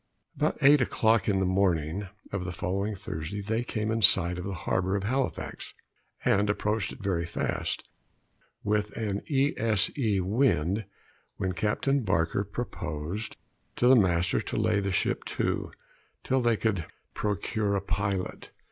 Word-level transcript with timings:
About 0.35 0.57
eight 0.63 0.81
o'clock 0.81 1.29
in 1.29 1.39
the 1.39 1.45
morning 1.45 2.07
of 2.31 2.43
the 2.43 2.51
following 2.51 2.95
Thursday 2.95 3.39
they 3.39 3.63
came 3.63 3.91
in 3.91 4.01
sight 4.01 4.39
of 4.39 4.45
the 4.45 4.55
harbor 4.55 4.95
of 4.95 5.03
Halifax, 5.03 5.75
and 6.25 6.49
approached 6.49 6.91
it 6.91 7.03
very 7.03 7.27
fast, 7.27 7.87
with 8.63 8.97
an 8.97 9.21
E. 9.29 9.53
S. 9.57 9.91
E. 9.95 10.19
wind, 10.19 10.85
when 11.37 11.51
Captain 11.51 11.99
Barker 12.01 12.43
proposed 12.43 13.37
to 13.75 13.85
the 13.87 13.95
master 13.95 14.41
to 14.41 14.55
lay 14.57 14.79
the 14.79 14.91
ship 14.91 15.23
to, 15.25 15.71
till 16.23 16.41
they 16.41 16.57
could 16.57 16.87
procure 17.13 17.75
a 17.75 17.79
pilot. 17.81 18.49